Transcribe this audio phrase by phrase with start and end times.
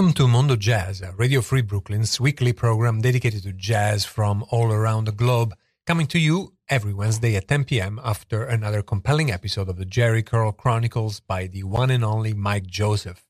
[0.00, 5.04] Welcome to Mondo Jazz, Radio Free Brooklyn's weekly program dedicated to jazz from all around
[5.04, 5.54] the globe,
[5.86, 8.00] coming to you every Wednesday at 10 p.m.
[8.02, 12.66] after another compelling episode of the Jerry Curl Chronicles by the one and only Mike
[12.66, 13.26] Joseph.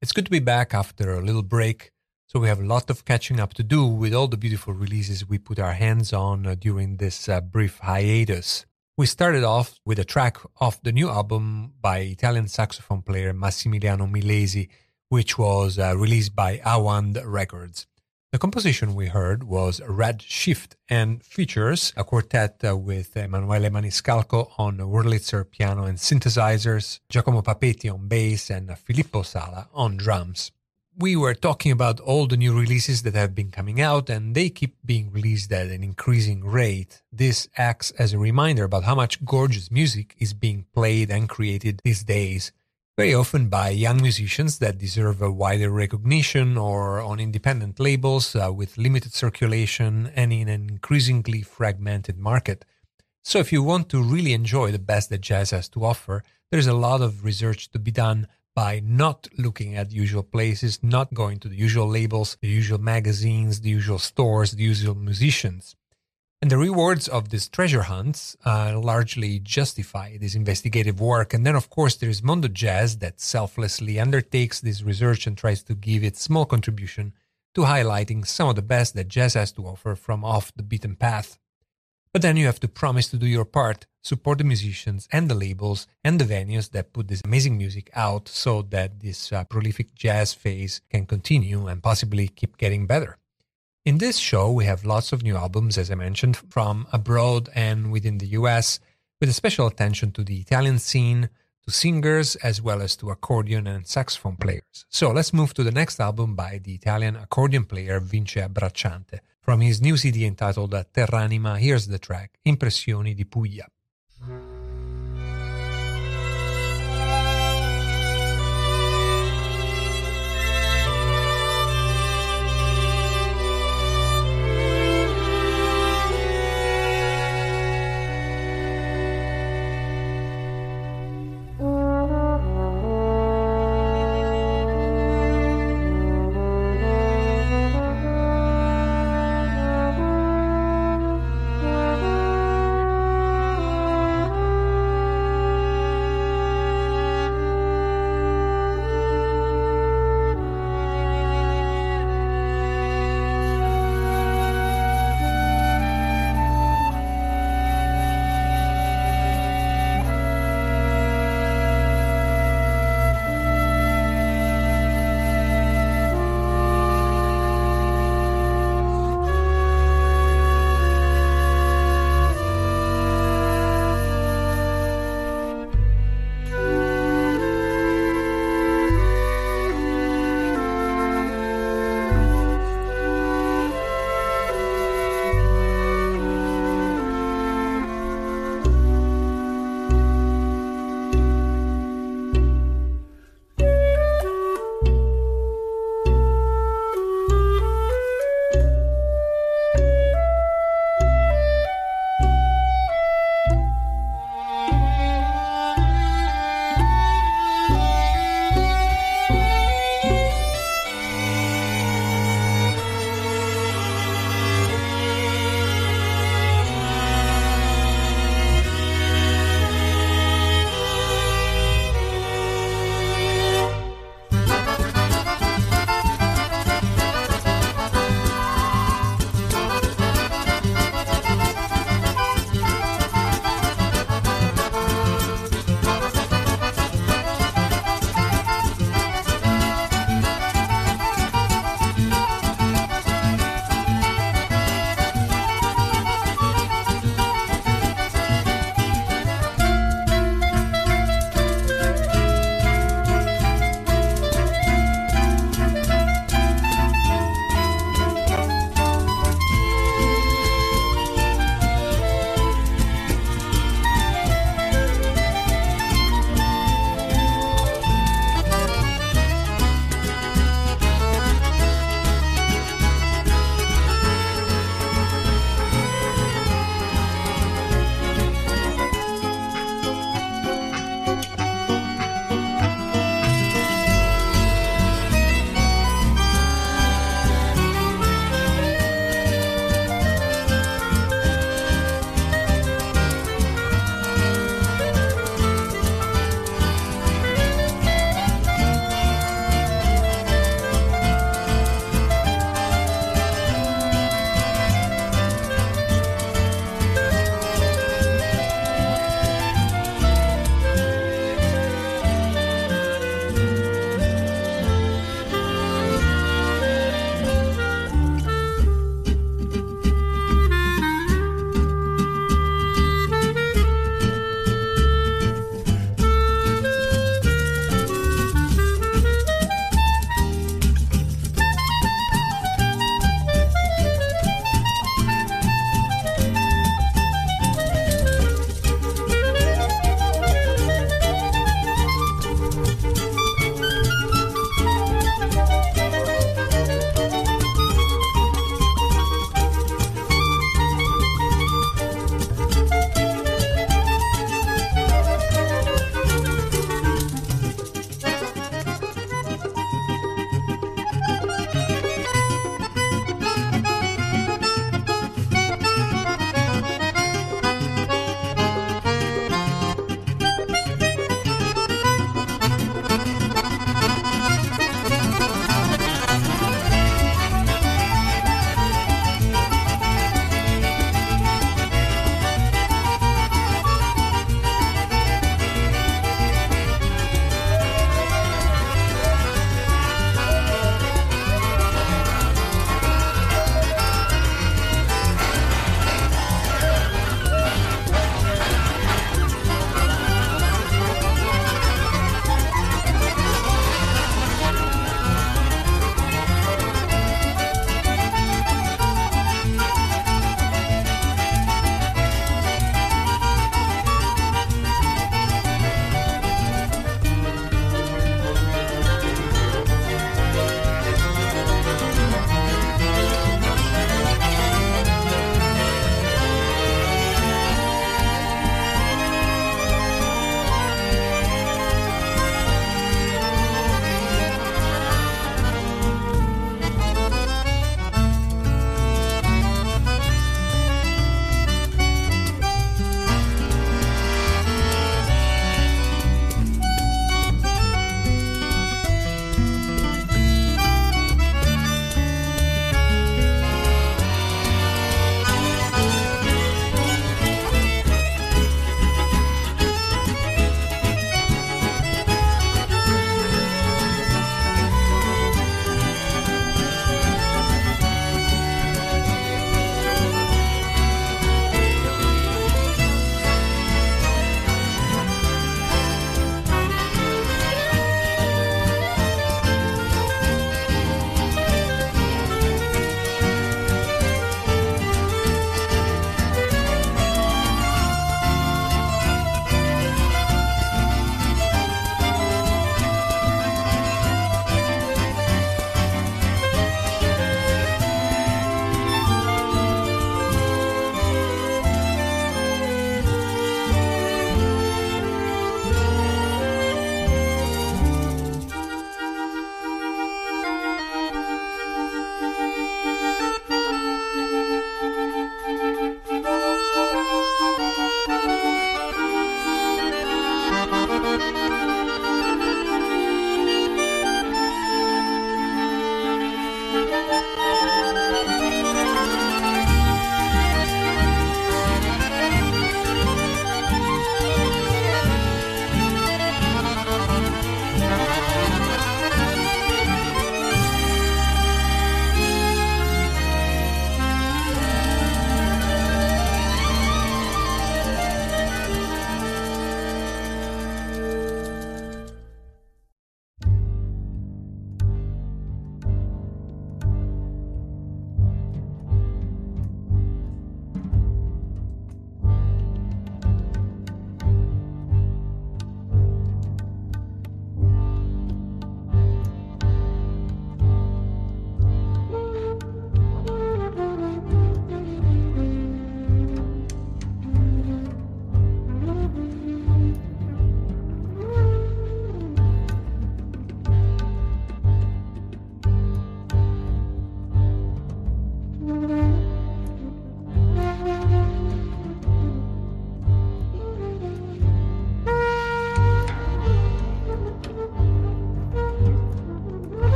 [0.00, 1.90] It's good to be back after a little break,
[2.28, 5.28] so we have a lot of catching up to do with all the beautiful releases
[5.28, 8.66] we put our hands on uh, during this uh, brief hiatus.
[8.96, 14.08] We started off with a track off the new album by Italian saxophone player Massimiliano
[14.08, 14.68] Milesi
[15.14, 17.86] which was uh, released by Auand Records.
[18.32, 24.50] The composition we heard was Red Shift and features a quartet uh, with Emanuele Maniscalco
[24.58, 30.50] on Wurlitzer piano and synthesizers, Giacomo Papetti on bass, and Filippo Sala on drums.
[30.96, 34.50] We were talking about all the new releases that have been coming out, and they
[34.50, 37.02] keep being released at an increasing rate.
[37.12, 41.80] This acts as a reminder about how much gorgeous music is being played and created
[41.84, 42.50] these days
[42.96, 48.52] very often by young musicians that deserve a wider recognition or on independent labels uh,
[48.52, 52.64] with limited circulation and in an increasingly fragmented market.
[53.24, 56.68] So, if you want to really enjoy the best that jazz has to offer, there's
[56.68, 61.40] a lot of research to be done by not looking at usual places, not going
[61.40, 65.74] to the usual labels, the usual magazines, the usual stores, the usual musicians.
[66.44, 71.32] And the rewards of these treasure hunts uh, largely justify this investigative work.
[71.32, 75.74] And then, of course, there's Mondo Jazz that selflessly undertakes this research and tries to
[75.74, 77.14] give its small contribution
[77.54, 80.96] to highlighting some of the best that jazz has to offer from off the beaten
[80.96, 81.38] path.
[82.12, 85.34] But then you have to promise to do your part, support the musicians and the
[85.34, 89.94] labels and the venues that put this amazing music out so that this uh, prolific
[89.94, 93.16] jazz phase can continue and possibly keep getting better.
[93.84, 97.92] In this show, we have lots of new albums, as I mentioned, from abroad and
[97.92, 98.80] within the US,
[99.20, 101.28] with a special attention to the Italian scene,
[101.66, 104.86] to singers, as well as to accordion and saxophone players.
[104.88, 109.20] So let's move to the next album by the Italian accordion player Vince Abbracciante.
[109.42, 113.66] From his new CD entitled Terranima, here's the track Impressioni di Puglia.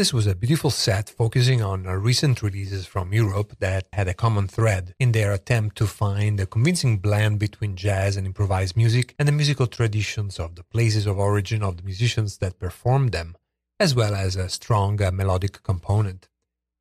[0.00, 4.14] This was a beautiful set focusing on uh, recent releases from Europe that had a
[4.14, 9.14] common thread in their attempt to find a convincing blend between jazz and improvised music
[9.18, 13.36] and the musical traditions of the places of origin of the musicians that performed them,
[13.78, 16.30] as well as a strong uh, melodic component.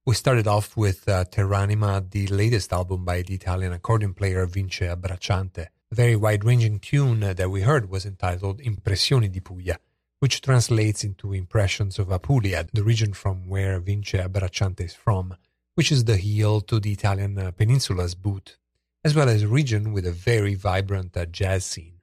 [0.05, 4.79] We started off with uh, Terranima, the latest album by the Italian accordion player Vince
[4.79, 5.67] Abbracciante.
[5.91, 9.77] A very wide ranging tune that we heard was entitled Impressioni di Puglia
[10.19, 15.35] which translates into impressions of Apulia, the region from where Vince Abbracciante is from,
[15.75, 18.57] which is the heel to the Italian uh, peninsula's boot,
[19.03, 22.01] as well as a region with a very vibrant uh, jazz scene.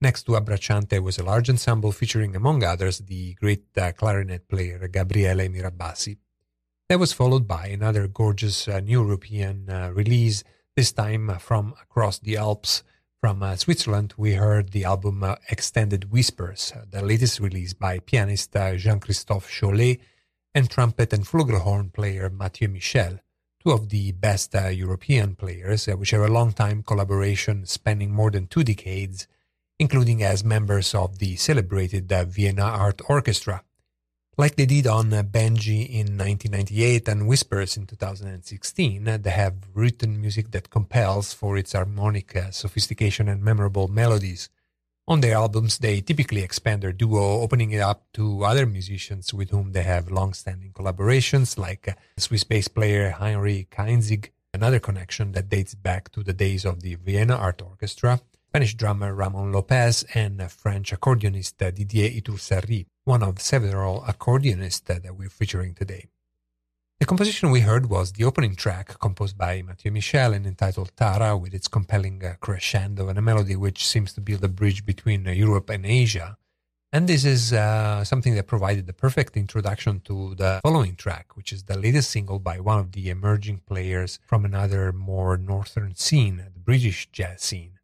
[0.00, 4.88] Next to Abbracciante was a large ensemble featuring, among others, the great uh, clarinet player
[4.88, 6.18] Gabriele Mirabassi.
[6.88, 10.44] That was followed by another gorgeous new European release,
[10.76, 12.84] this time from across the Alps,
[13.26, 17.98] from uh, Switzerland, we heard the album uh, Extended Whispers, uh, the latest release by
[17.98, 19.98] pianist uh, Jean Christophe Cholet
[20.54, 23.18] and trumpet and flugelhorn player Mathieu Michel,
[23.60, 28.12] two of the best uh, European players, uh, which have a long time collaboration spanning
[28.12, 29.26] more than two decades,
[29.80, 33.64] including as members of the celebrated Vienna Art Orchestra,
[34.38, 39.54] like they did on uh, Benji in 1998 and Whispers in 2016, uh, they have
[39.72, 44.50] written music that compels for its harmonic uh, sophistication and memorable melodies.
[45.08, 49.50] On their albums, they typically expand their duo, opening it up to other musicians with
[49.50, 55.74] whom they have long-standing collaborations, like Swiss bass player Heinrich Känzig, another connection that dates
[55.74, 60.92] back to the days of the Vienna Art Orchestra, Spanish drummer Ramon Lopez, and French
[60.92, 66.08] accordionist Didier Ithursarry one of several accordionists that we're featuring today.
[66.98, 71.36] The composition we heard was the opening track composed by Mathieu Michel and entitled Tara,
[71.36, 75.28] with its compelling uh, crescendo and a melody which seems to build a bridge between
[75.28, 76.36] uh, Europe and Asia.
[76.92, 81.52] And this is uh, something that provided the perfect introduction to the following track, which
[81.52, 86.38] is the latest single by one of the emerging players from another more northern scene,
[86.54, 87.78] the British jazz scene.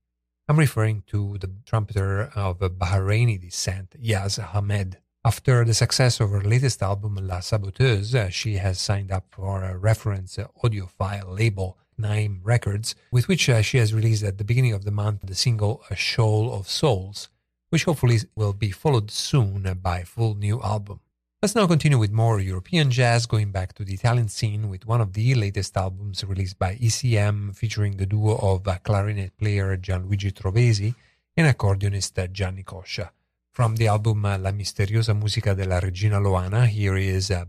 [0.48, 4.98] I'm referring to the trumpeter of Bahraini descent, Yazz Ahmed.
[5.24, 9.62] After the success of her latest album, La Saboteuse, uh, she has signed up for
[9.62, 14.42] a reference uh, audiophile label, Naim Records, with which uh, she has released at the
[14.42, 17.28] beginning of the month the single A Shoal of Souls,
[17.70, 20.98] which hopefully will be followed soon by a full new album.
[21.40, 25.00] Let's now continue with more European jazz, going back to the Italian scene with one
[25.00, 30.96] of the latest albums released by ECM featuring the duo of clarinet player Gianluigi Trovesi
[31.36, 33.12] and accordionist Gianni Coscia.
[33.54, 37.44] From the album uh, La misteriosa musica della regina Loana, here is uh,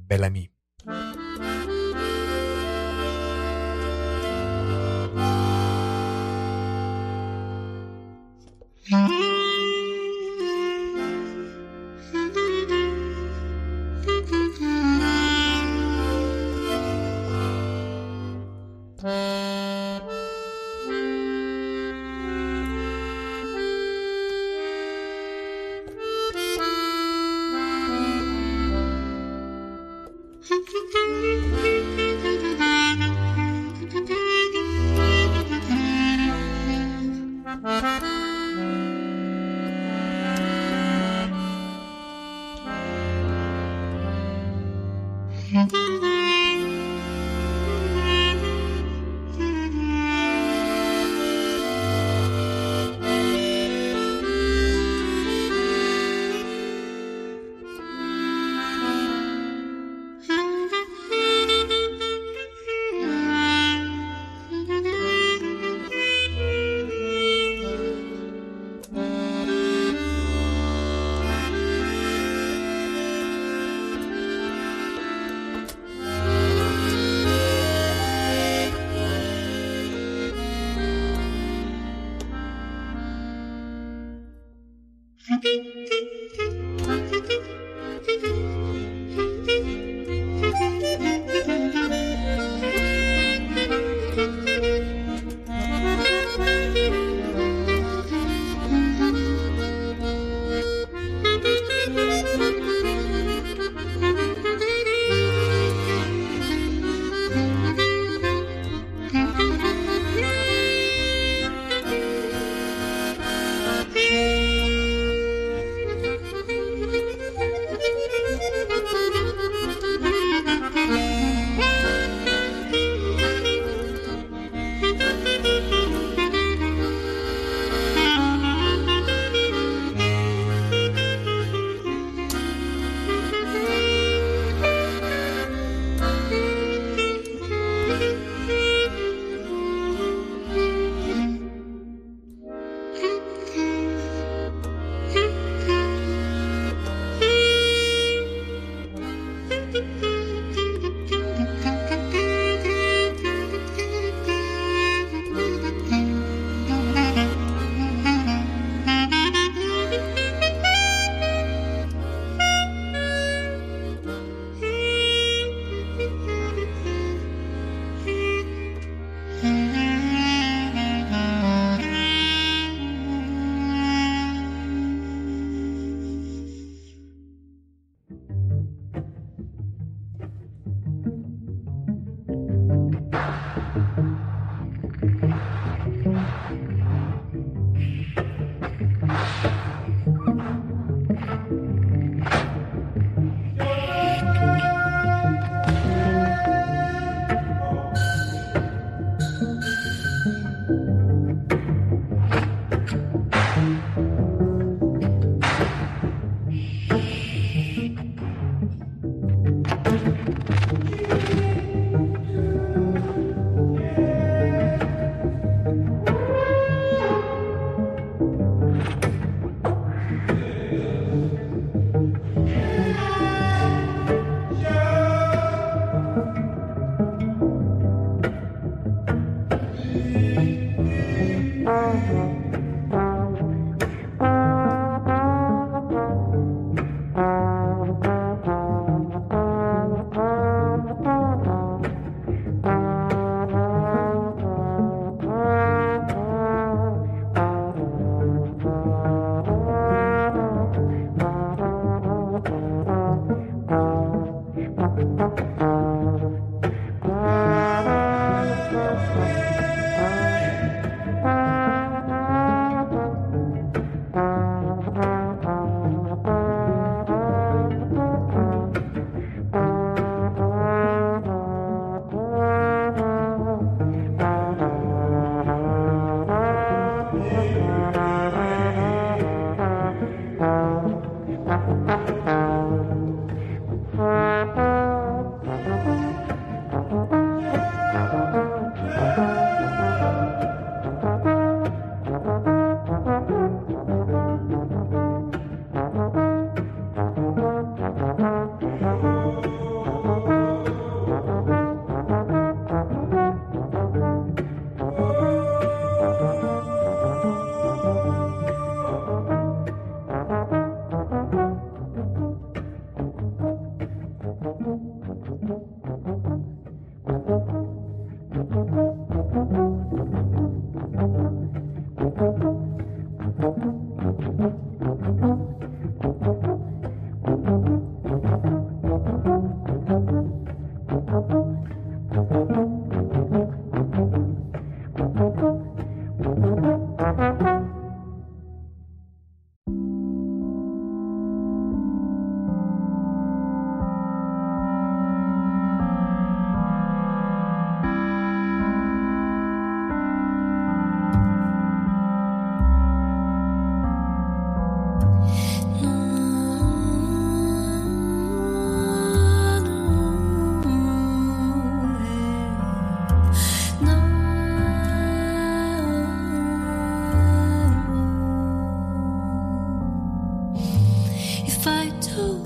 [371.66, 371.92] uh, you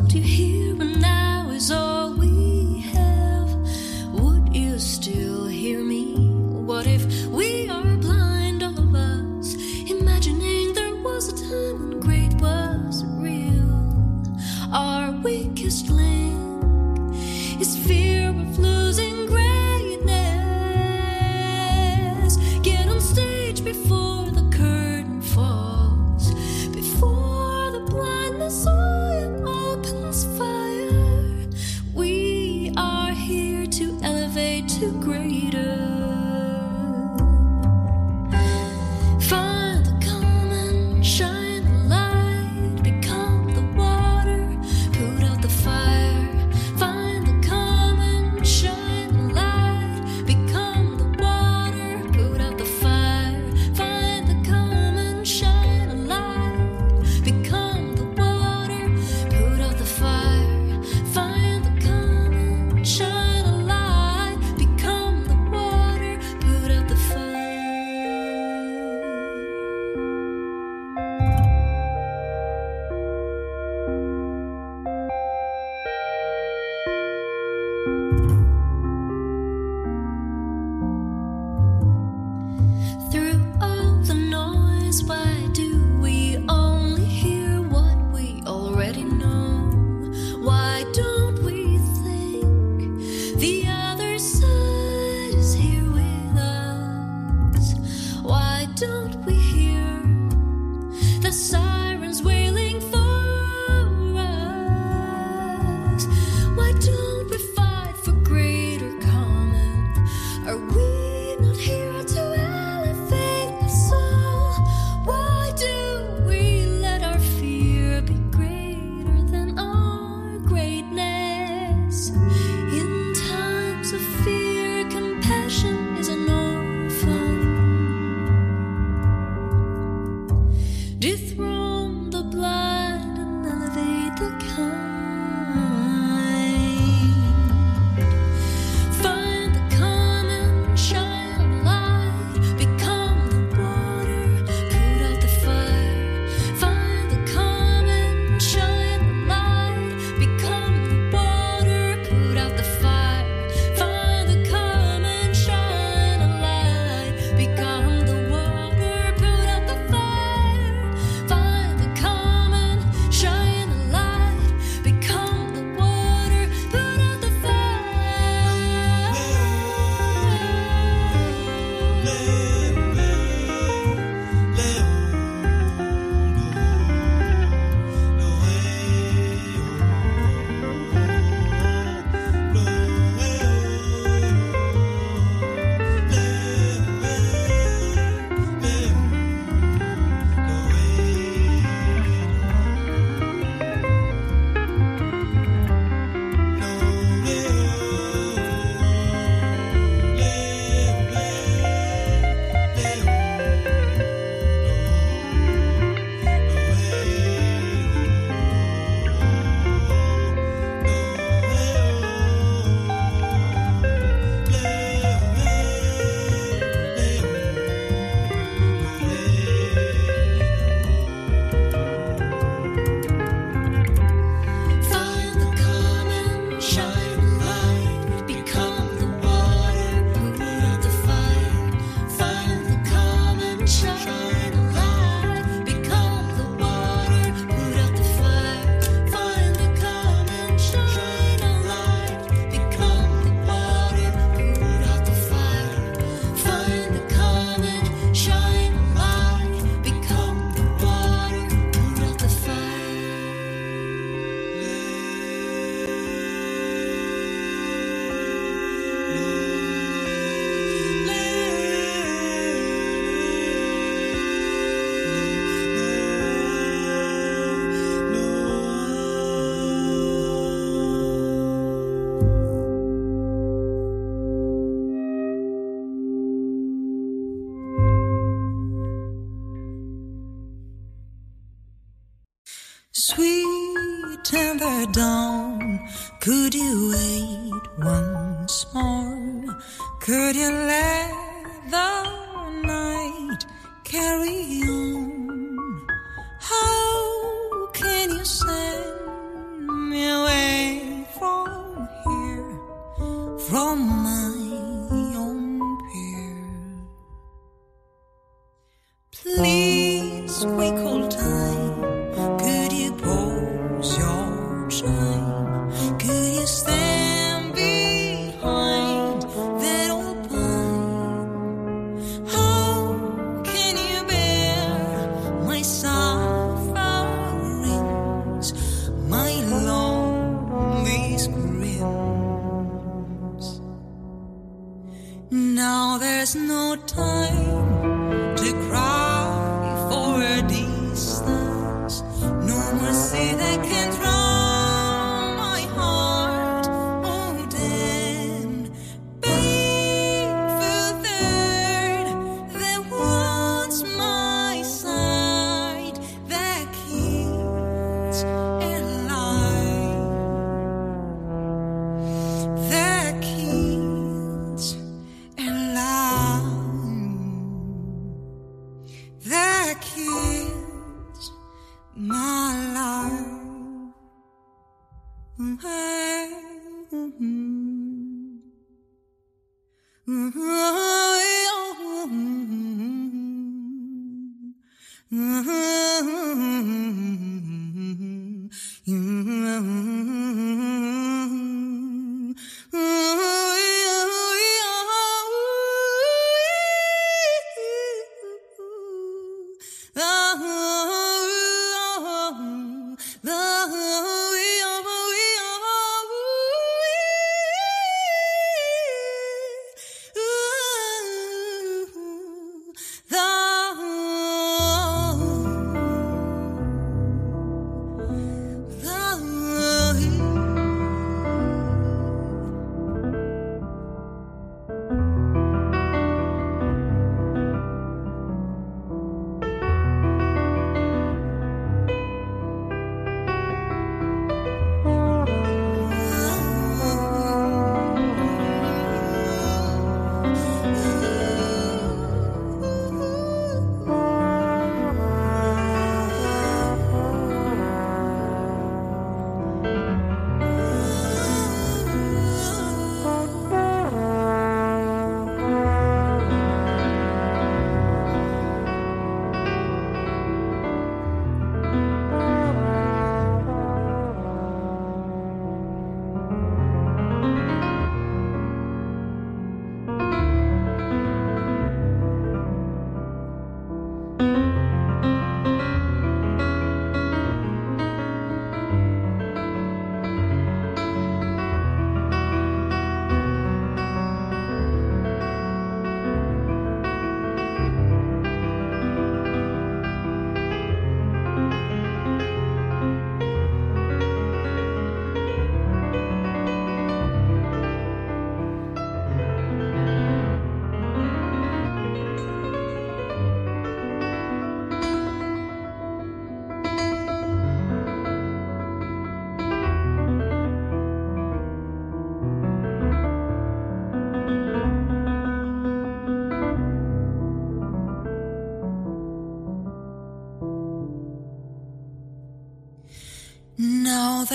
[0.07, 0.57] Dethroned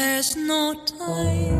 [0.03, 1.51] there's no time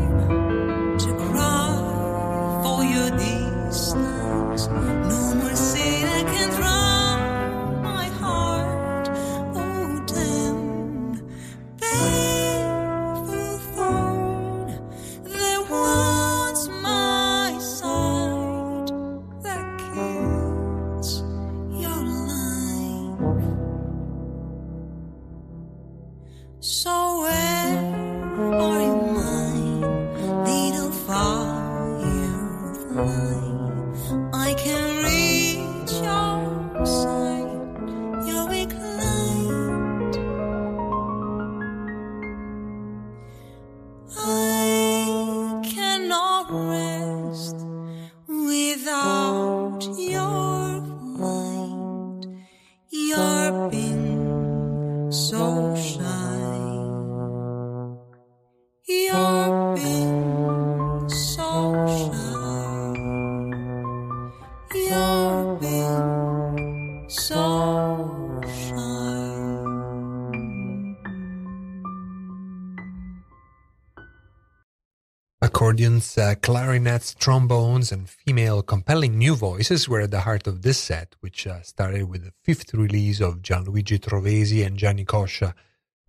[75.93, 80.79] Accordions, uh, clarinets, trombones, and female compelling new voices were at the heart of this
[80.79, 85.53] set, which uh, started with the fifth release of Gianluigi Trovesi and Gianni Coscia,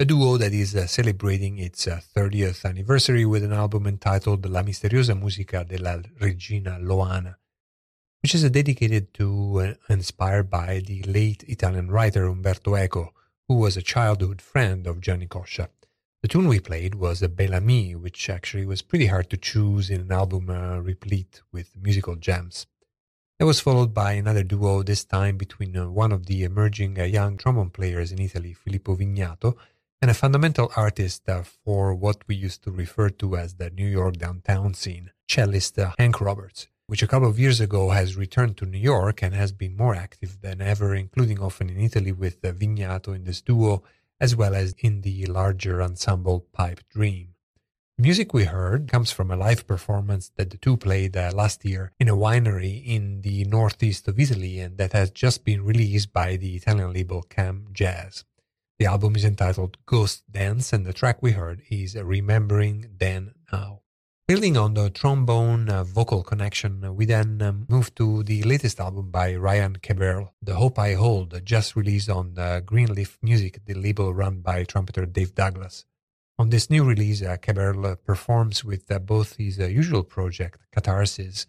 [0.00, 4.62] a duo that is uh, celebrating its 30th uh, anniversary with an album entitled La
[4.62, 7.34] misteriosa musica della regina Loana,
[8.22, 13.12] which is dedicated to and uh, inspired by the late Italian writer Umberto Eco,
[13.48, 15.68] who was a childhood friend of Gianni Coscia.
[16.24, 19.90] The tune we played was a Bel Ami, which actually was pretty hard to choose
[19.90, 22.66] in an album uh, replete with musical gems.
[23.38, 27.04] It was followed by another duo, this time between uh, one of the emerging uh,
[27.04, 29.58] young trombone players in Italy, Filippo Vignato,
[30.00, 33.86] and a fundamental artist uh, for what we used to refer to as the New
[33.86, 38.56] York downtown scene, cellist uh, Hank Roberts, which a couple of years ago has returned
[38.56, 42.42] to New York and has been more active than ever, including often in Italy with
[42.42, 43.82] uh, Vignato in this duo
[44.20, 47.34] as well as in the larger ensemble Pipe Dream.
[47.96, 51.64] The music we heard comes from a live performance that the two played uh, last
[51.64, 56.12] year in a winery in the northeast of Italy and that has just been released
[56.12, 58.24] by the Italian label Cam Jazz.
[58.80, 63.26] The album is entitled Ghost Dance and the track we heard is Remembering Now.
[64.26, 68.80] Building on the trombone uh, vocal connection, uh, we then um, move to the latest
[68.80, 73.74] album by Ryan Keberle, The Hope I Hold, just released on the Greenleaf Music, the
[73.74, 75.84] label run by trumpeter Dave Douglas.
[76.38, 81.46] On this new release, uh, uh, performs with uh, both his uh, usual project, Catharsis,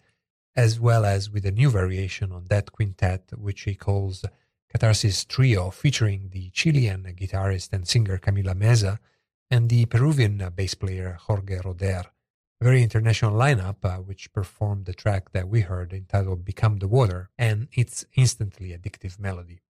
[0.53, 4.25] as well as with a new variation on that quintet, which he calls
[4.69, 8.99] Catharsis Trio, featuring the Chilean guitarist and singer Camila Meza
[9.49, 12.03] and the Peruvian bass player Jorge Roeder
[12.65, 17.29] very international lineup, uh, which performed the track that we heard entitled Become the Water
[17.37, 19.61] and its instantly addictive melody.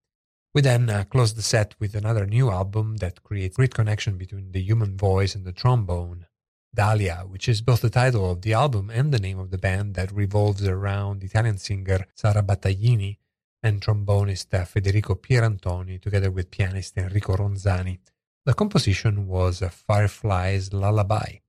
[0.54, 4.54] We then uh, close the set with another new album that creates great connection between
[4.54, 6.28] the human voice and the trombone,
[6.74, 9.96] Dahlia, which is both the title of the album and the name of the band
[9.96, 13.18] that revolves around Italian singer Sara Battaglini
[13.62, 18.00] and trombonist uh, Federico Pierantoni, together with pianist Enrico Ronzani.
[18.46, 21.40] The composition was Firefly's Lullaby.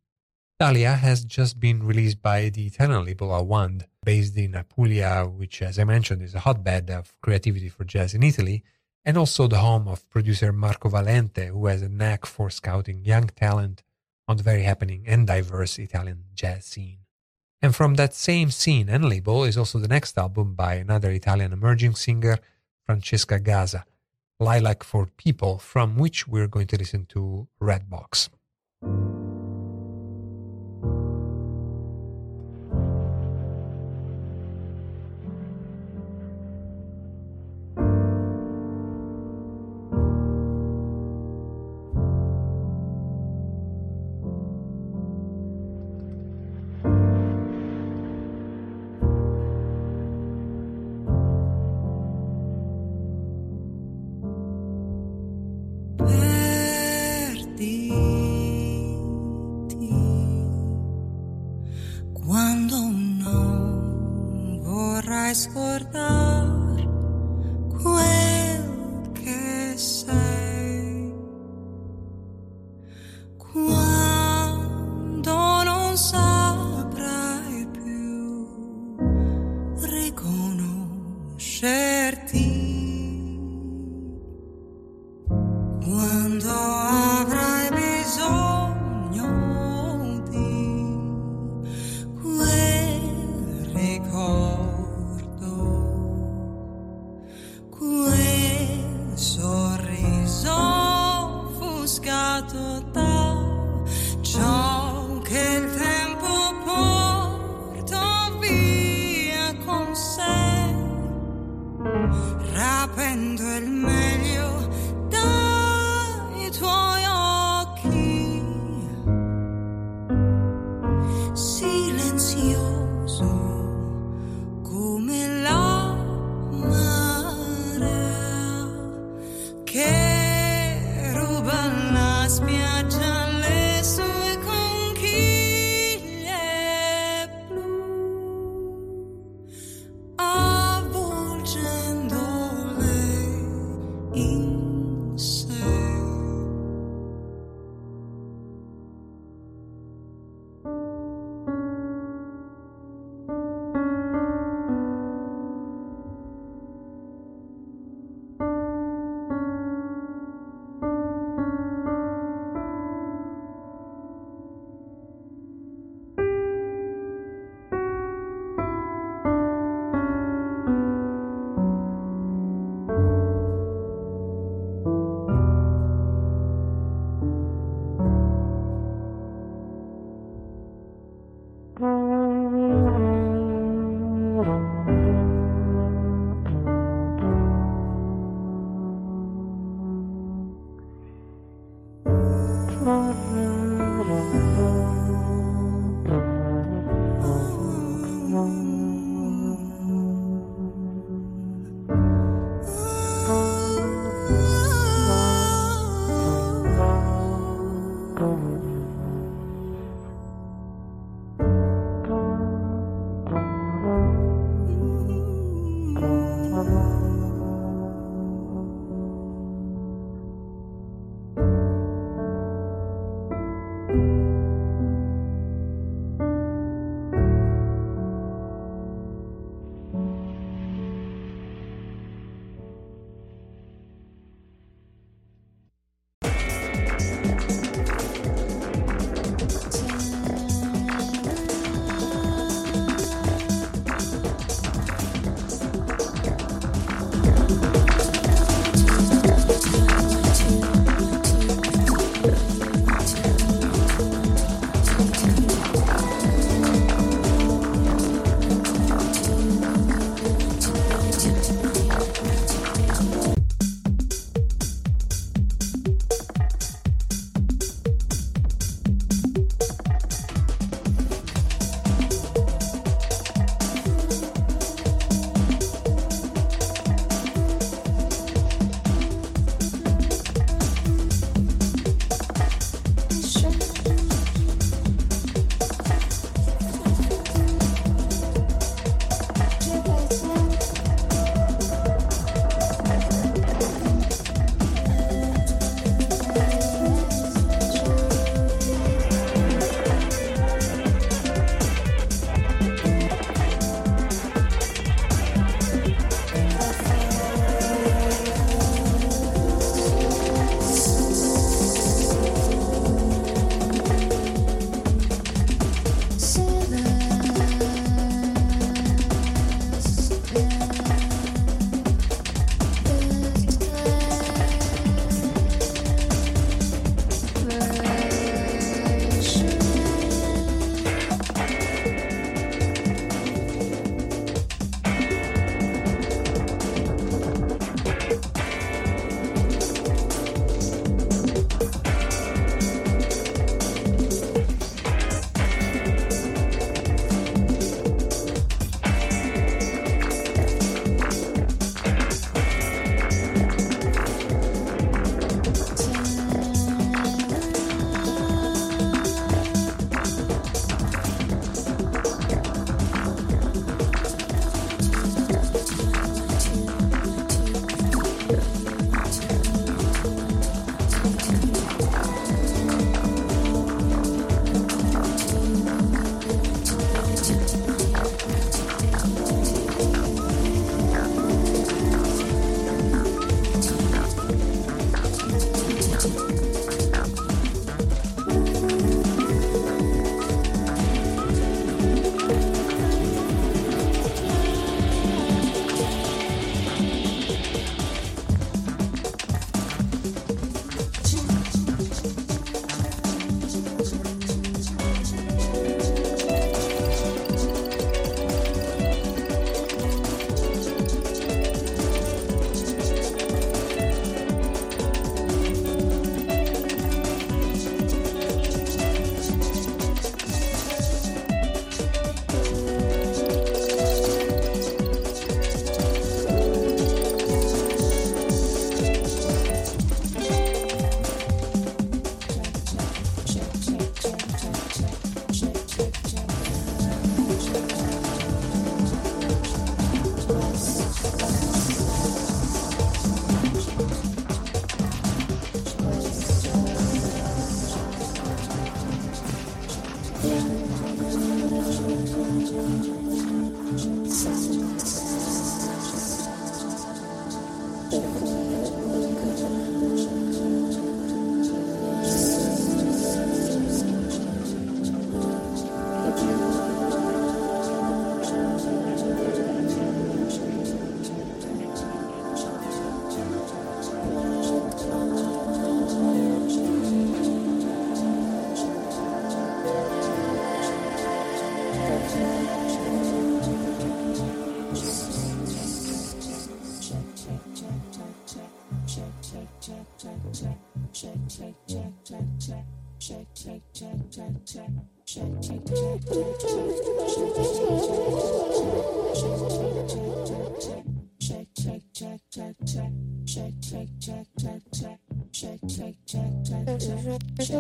[0.58, 5.78] Dahlia has just been released by the Italian label Auand, based in Apulia, which, as
[5.78, 8.64] I mentioned, is a hotbed of creativity for jazz in Italy,
[9.04, 13.26] and also the home of producer Marco Valente, who has a knack for scouting young
[13.26, 13.82] talent
[14.26, 17.00] on the very happening and diverse Italian jazz scene.
[17.60, 21.52] And from that same scene and label is also the next album by another Italian
[21.52, 22.38] emerging singer,
[22.86, 23.84] Francesca Gaza,
[24.40, 28.30] Lilac for People, from which we're going to listen to Red Box.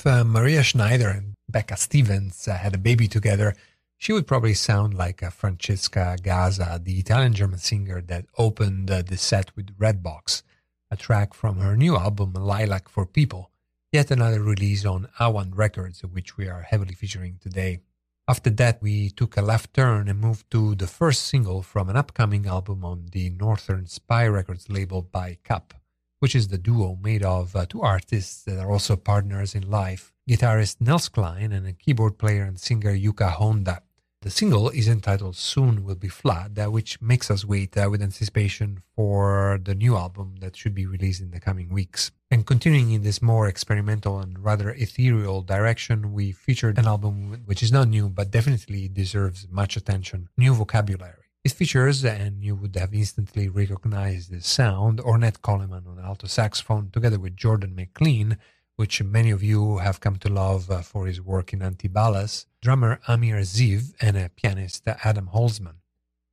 [0.00, 3.54] if uh, Maria Schneider and Becca Stevens uh, had a baby together,
[3.98, 9.02] she would probably sound like uh, Francesca Gaza, the Italian German singer that opened uh,
[9.02, 10.42] the set with Redbox,
[10.90, 13.50] a track from her new album Lilac for People,
[13.92, 17.80] yet another release on Auand Records, which we are heavily featuring today.
[18.26, 21.96] After that, we took a left turn and moved to the first single from an
[21.98, 25.74] upcoming album on the Northern Spy Records label by Cup,
[26.20, 30.12] which is the duo made of uh, two artists that are also partners in life
[30.30, 33.82] guitarist Nels Cline and a keyboard player and singer Yuka Honda.
[34.22, 38.02] The single is entitled Soon Will Be Flat, uh, which makes us wait uh, with
[38.02, 42.12] anticipation for the new album that should be released in the coming weeks.
[42.30, 47.62] And continuing in this more experimental and rather ethereal direction, we featured an album which
[47.62, 51.19] is not new but definitely deserves much attention New Vocabulary.
[51.42, 56.90] It features, and you would have instantly recognized the sound, Ornette Coleman on alto saxophone
[56.90, 58.36] together with Jordan McLean
[58.80, 62.98] which many of you have come to love uh, for his work in Antibalas, drummer
[63.06, 65.80] Amir Ziv, and pianist Adam Holzman.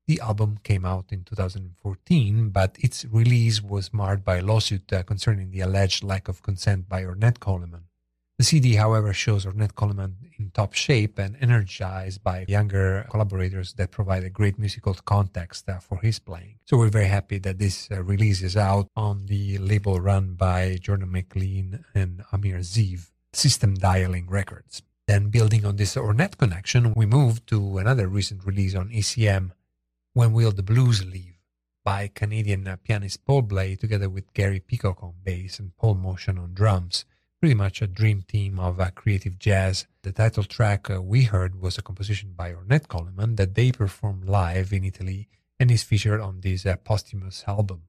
[0.08, 5.04] The album came out in 2014, but its release was marred by a lawsuit uh,
[5.04, 7.87] concerning the alleged lack of consent by Ornette Coleman.
[8.38, 13.90] The CD, however, shows Ornette Coleman in top shape and energized by younger collaborators that
[13.90, 16.60] provide a great musical context uh, for his playing.
[16.66, 20.78] So we're very happy that this uh, release is out on the label run by
[20.80, 24.84] Jordan McLean and Amir Ziv, System Dialing Records.
[25.08, 29.50] Then, building on this Ornette connection, we move to another recent release on ECM,
[30.14, 31.40] When Will the Blues Leave,
[31.84, 36.38] by Canadian uh, pianist Paul Bley, together with Gary Peacock on bass and Paul Motian
[36.38, 37.04] on drums
[37.40, 39.86] pretty much a dream team of uh, creative jazz.
[40.02, 44.26] The title track uh, we heard was a composition by Ornette Coleman that they performed
[44.26, 45.28] live in Italy
[45.60, 47.84] and is featured on this uh, posthumous album.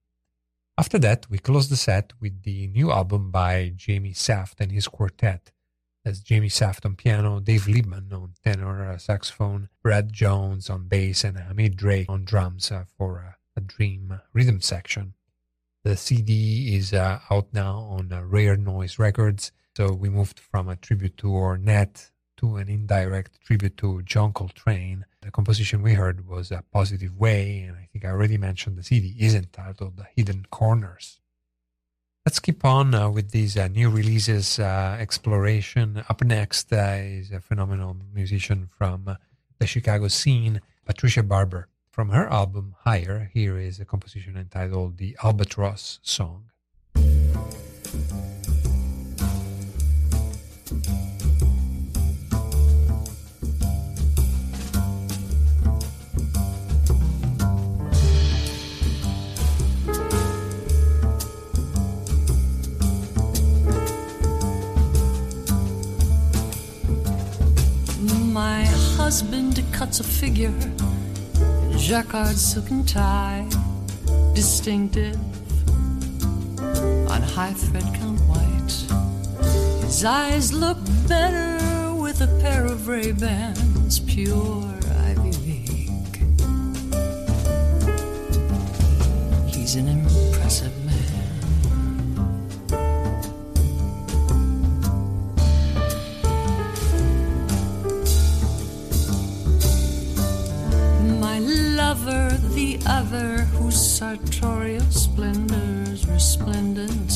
[0.77, 4.87] After that, we close the set with the new album by Jamie Saft and his
[4.87, 5.51] quartet.
[6.05, 11.25] That's Jamie Saft on piano, Dave Liebman on tenor uh, saxophone, Brad Jones on bass,
[11.25, 15.15] and Hamid Drake on drums uh, for uh, a dream rhythm section.
[15.85, 19.53] The CD is uh, out now on uh, Rare Noise Records.
[19.77, 25.05] So we moved from a tribute to Ornette to an indirect tribute to John Coltrane.
[25.23, 28.83] The composition we heard was a positive way, and I think I already mentioned the
[28.83, 31.21] CD is entitled The Hidden Corners.
[32.27, 36.05] Let's keep on uh, with these uh, new releases uh, exploration.
[36.09, 39.17] Up next uh, is a phenomenal musician from
[39.59, 41.69] the Chicago scene, Patricia Barber.
[41.99, 46.45] From her album Higher, here is a composition entitled The Albatross Song.
[68.33, 68.63] My
[68.97, 70.55] husband cuts a figure
[71.79, 73.49] jacquard silken tie,
[74.35, 75.19] distinctive
[77.09, 78.73] on high thread count white.
[79.85, 84.65] His eyes look better with a pair of Ray Bans, pure
[85.07, 86.19] Ivy League.
[89.47, 90.78] He's an impressive
[101.89, 107.13] lover, the other, whose sartorial splendors resplendent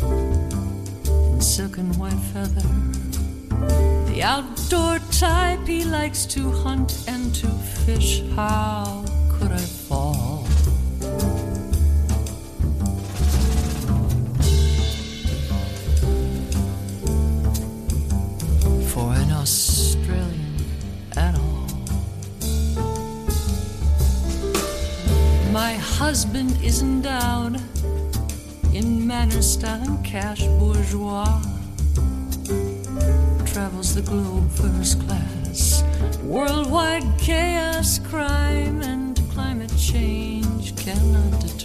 [0.00, 2.66] in silken white feather.
[4.10, 7.48] The outdoor type he likes to hunt and to
[7.84, 8.22] fish.
[8.34, 9.66] How could I
[26.82, 27.60] endowed
[28.72, 31.40] in manner, style, and cash bourgeois.
[33.46, 35.84] Travels the globe first class.
[36.22, 41.63] Worldwide chaos, crime, and climate change cannot deter.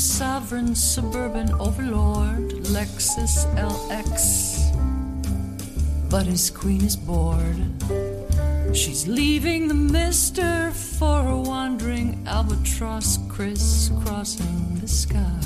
[0.00, 4.72] Sovereign suburban overlord, Lexus LX.
[6.08, 7.60] But his queen is bored.
[8.74, 15.39] She's leaving the mister for a wandering albatross crisscrossing the sky.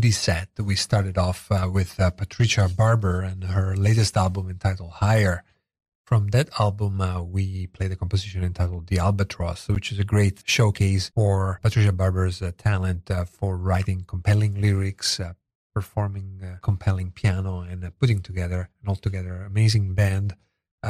[0.00, 0.48] Moody set.
[0.58, 5.44] We started off uh, with uh, Patricia Barber and her latest album entitled Higher.
[6.06, 10.42] From that album, uh, we played a composition entitled The Albatross, which is a great
[10.46, 15.34] showcase for Patricia Barber's uh, talent uh, for writing compelling lyrics, uh,
[15.74, 20.34] performing compelling piano, and putting together an altogether amazing band.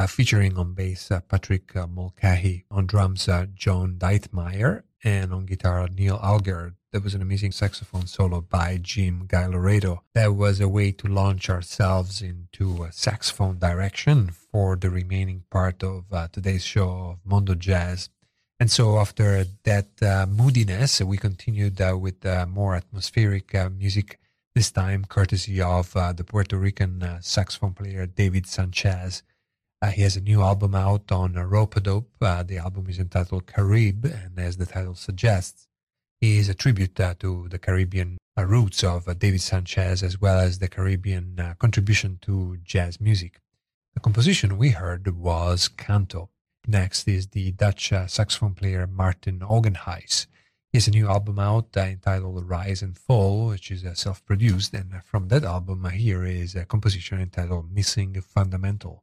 [0.07, 6.77] featuring on bass Patrick Mulcahy, on drums John Deitemyer, and on guitar Neil Alger.
[6.93, 10.01] There was an amazing saxophone solo by Jim Gailloreto.
[10.13, 15.85] That was a way to launch ourselves into a saxophone direction for the remaining part
[15.85, 18.09] of uh, today's show of Mondo Jazz.
[18.59, 24.19] And so, after that uh, moodiness, we continued uh, with uh, more atmospheric uh, music,
[24.57, 29.23] this time courtesy of uh, the Puerto Rican saxophone player David Sanchez.
[29.81, 32.11] Uh, he has a new album out on Rope-A-Dope.
[32.21, 35.69] Uh, the album is entitled Carib, and as the title suggests,
[36.21, 40.39] is a tribute uh, to the Caribbean uh, roots of uh, David Sanchez as well
[40.39, 43.41] as the Caribbean contribution to jazz music.
[43.95, 46.29] The composition we heard was Canto.
[46.67, 50.27] Next is the Dutch saxophone player Maarten Hogenhuis.
[50.71, 55.03] He has a new album out entitled Rise and Fall, which is self produced, and
[55.03, 59.03] from that album, here is a composition entitled Missing Fundamental.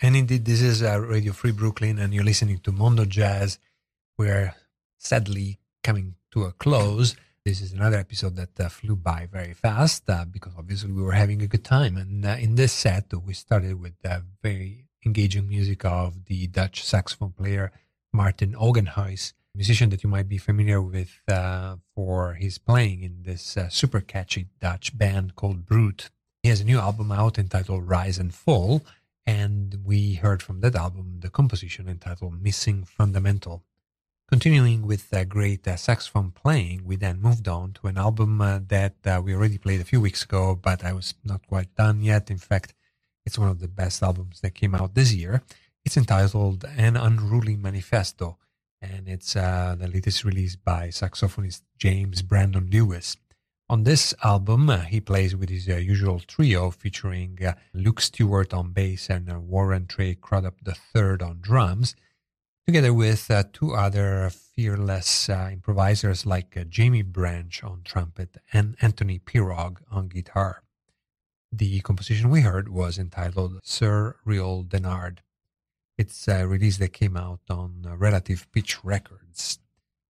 [0.00, 3.58] And indeed, this is uh, Radio Free Brooklyn, and you're listening to Mondo Jazz.
[4.16, 4.54] We're
[4.96, 7.16] sadly coming to a close.
[7.44, 11.12] This is another episode that uh, flew by very fast uh, because obviously we were
[11.12, 11.96] having a good time.
[11.96, 13.94] And uh, in this set, we started with
[14.40, 17.72] very engaging music of the Dutch saxophone player
[18.14, 23.56] Maarten Hogenhuis, musician that you might be familiar with uh, for his playing in this
[23.56, 26.10] uh, super catchy Dutch band called Brute.
[26.44, 28.84] He has a new album out entitled Rise and Fall,
[29.28, 33.62] and we heard from that album the composition entitled Missing Fundamental.
[34.26, 38.94] Continuing with great uh, saxophone playing, we then moved on to an album uh, that
[39.04, 42.30] uh, we already played a few weeks ago, but I was not quite done yet.
[42.30, 42.72] In fact,
[43.26, 45.42] it's one of the best albums that came out this year.
[45.84, 48.38] It's entitled An Unruly Manifesto,
[48.80, 53.18] and it's uh, the latest release by saxophonist James Brandon Lewis.
[53.70, 58.54] On this album, uh, he plays with his uh, usual trio featuring uh, Luke Stewart
[58.54, 61.94] on bass and uh, Warren Trey Crudup III on drums,
[62.66, 69.82] together with uh, two other fearless improvisers like Jaimie Branch on trumpet and Anthony Pirog
[69.90, 70.62] on guitar.
[71.52, 75.18] The composition we heard was entitled Sir Real Denard.
[75.98, 79.58] It's a release that came out on uh, Relative Pitch Records.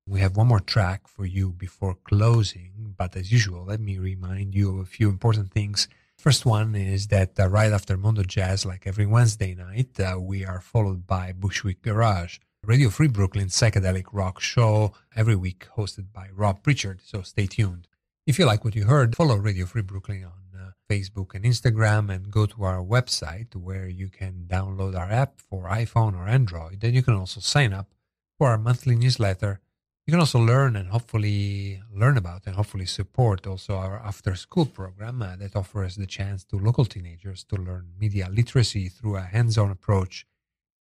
[0.09, 4.55] We have one more track for you before closing, but as usual, let me remind
[4.55, 5.87] you of a few important things.
[6.17, 10.45] First one is that uh, right after Mondo Jazz, like every Wednesday night, uh, we
[10.45, 16.29] are followed by Bushwick Garage, Radio Free Brooklyn psychedelic rock show every week hosted by
[16.35, 17.87] Rob Pritchard, so stay tuned.
[18.27, 20.49] If you like what you heard, follow Radio Free Brooklyn on
[20.89, 25.65] Facebook and Instagram and go to our website where you can download our app for
[25.65, 26.83] iPhone or Android.
[26.83, 27.95] And you can also sign up
[28.39, 29.61] for our monthly newsletter.
[30.09, 34.65] You can also learn and hopefully learn about and hopefully support also our after school
[34.65, 39.21] program uh, that offers the chance to local teenagers to learn media literacy through a
[39.21, 40.27] hands on approach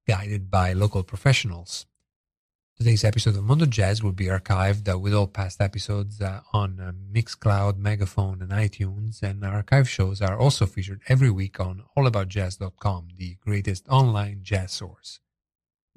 [0.07, 1.87] guided by local professionals.
[2.77, 6.79] Today's episode of Mondo Jazz will be archived uh, with all past episodes uh, on
[6.79, 9.23] uh, Mixcloud, Megaphone, and iTunes.
[9.23, 15.21] And archive shows are also featured every week on allaboutjazz.com, the greatest online jazz source.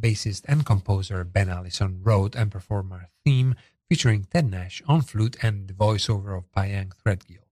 [0.01, 3.55] Bassist and composer Ben Allison wrote and performed our theme
[3.89, 7.45] featuring Ted Nash on flute and the voiceover of Pyeng Threadgill.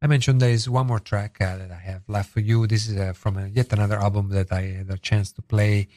[0.00, 2.66] I mentioned there is one more track uh, that I have left for you.
[2.66, 5.88] This is uh, from a, yet another album that I had a chance to play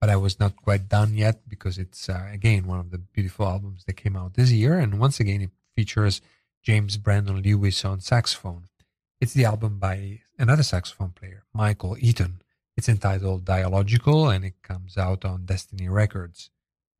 [0.00, 3.46] but I was not quite done yet because it's uh, again one of the beautiful
[3.46, 6.22] albums that came out this year, and once again it features
[6.62, 8.64] James Brandon Lewis on saxophone.
[9.20, 12.40] It's the album by another saxophone player, Michael Eaton.
[12.80, 16.48] It's entitled Dialogical, and it comes out on Destiny Records.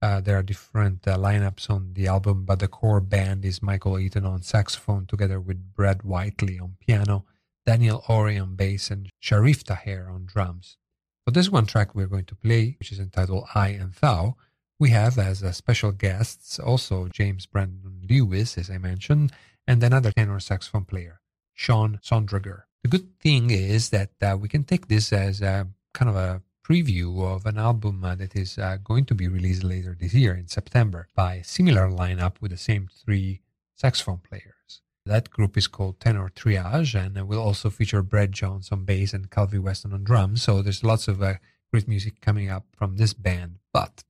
[0.03, 3.99] Uh, there are different uh, lineups on the album, but the core band is Michael
[3.99, 7.25] Eaton on saxophone, together with Brad Whiteley on piano,
[7.65, 10.77] Daniel Ori on bass, and Shareef Taher on drums.
[11.25, 14.37] For this one track we're going to play, which is entitled I and Thou,
[14.79, 19.33] we have as special guests also James Brandon Lewis, as I mentioned,
[19.67, 21.23] and another tenor saxophone player,
[21.55, 22.65] Sean Sonderegger.
[22.83, 26.43] The good thing is that uh, we can take this as a kind of a
[26.65, 30.35] preview of an album uh, that is uh, going to be released later this year
[30.35, 33.43] in September by a similar lineup with the same three
[33.75, 34.81] saxophone players.
[35.05, 39.31] That group is called Tenor Triage, and will also feature Brad Jones on bass and
[39.31, 40.43] Calvin Weston on drums.
[40.43, 41.35] So there's lots of uh,
[41.73, 43.59] great music coming up from this band.
[43.73, 44.05] But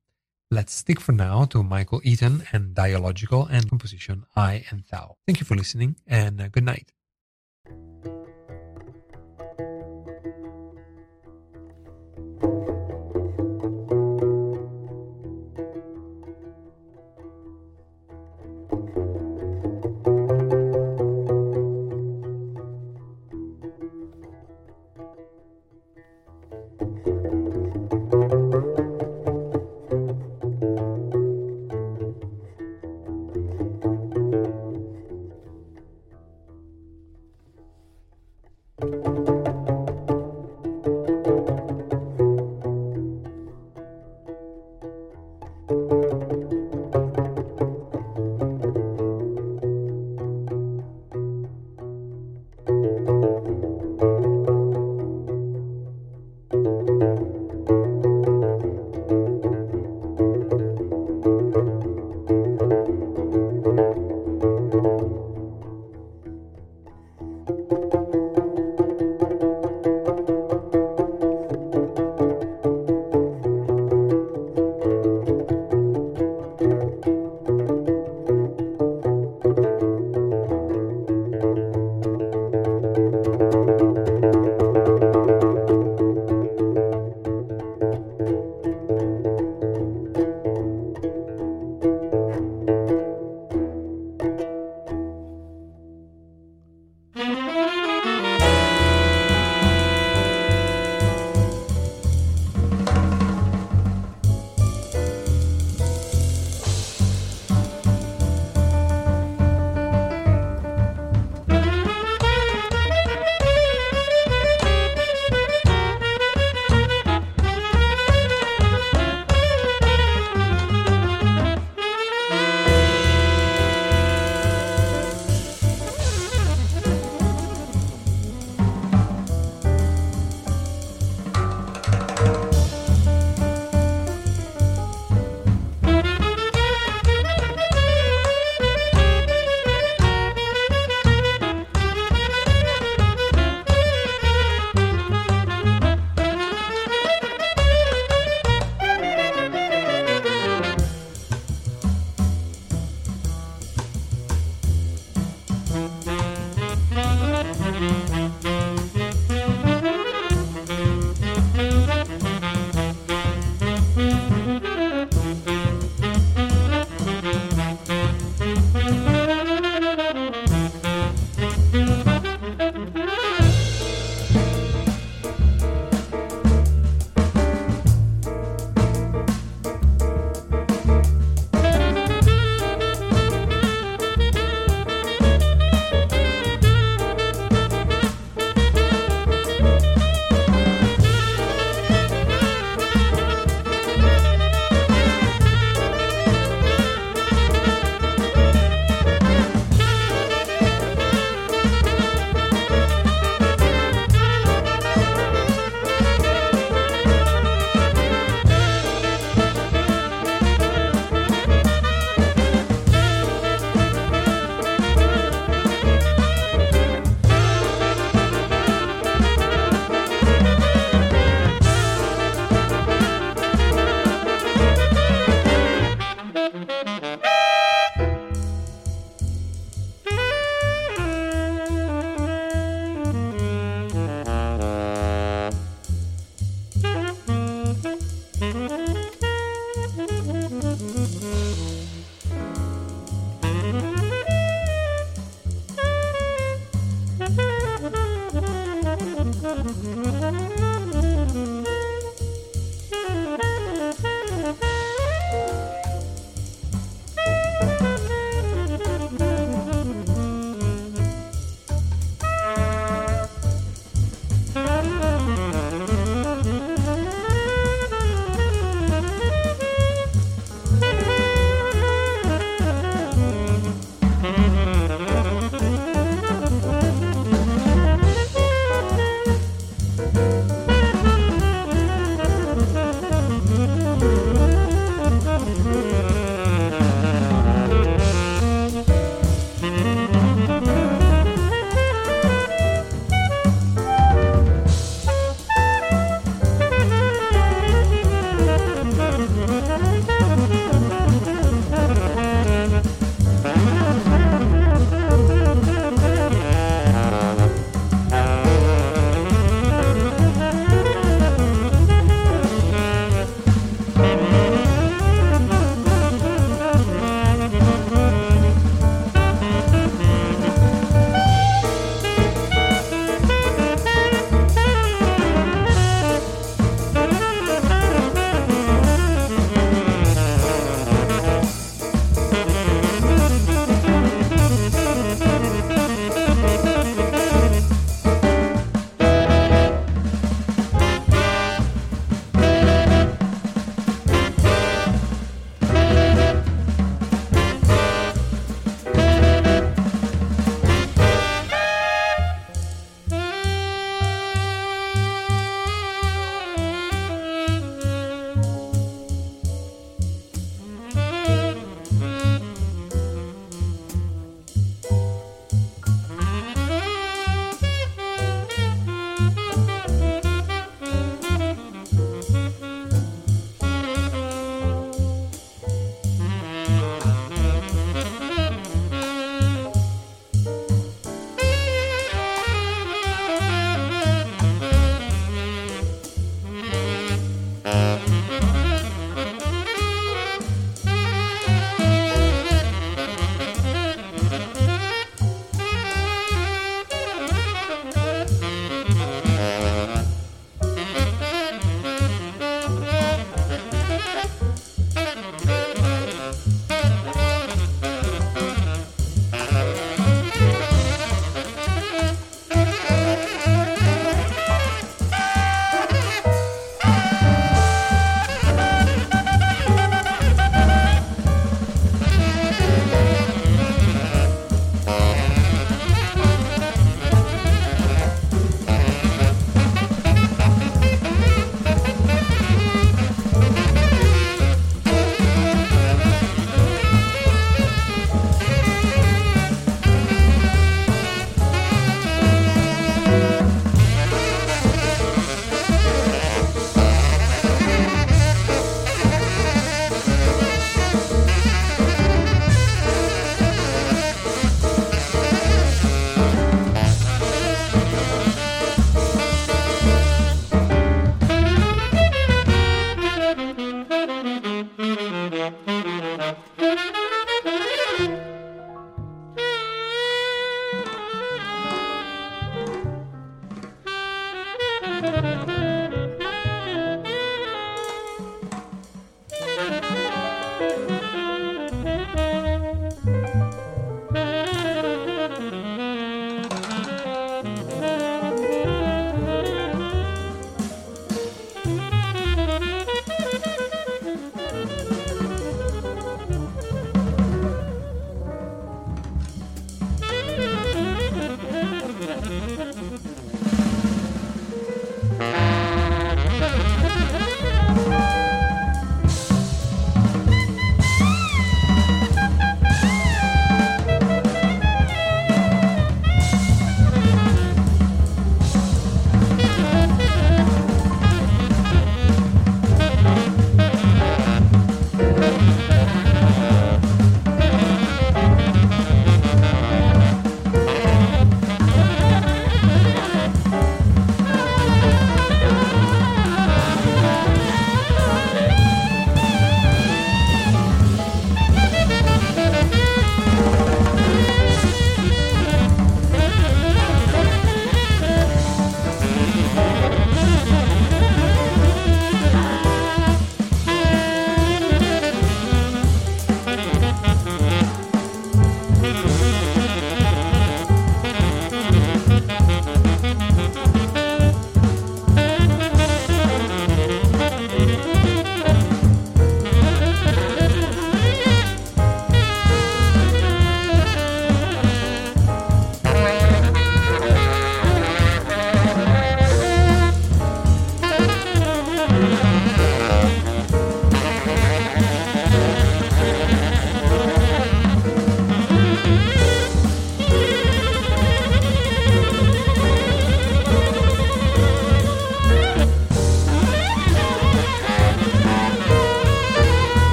[0.49, 5.15] let's stick for now to Michael Eaton and Dialogical and composition I and Thou.
[5.25, 6.91] Thank you for listening, and uh, good night.